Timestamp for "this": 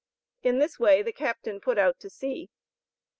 0.57-0.79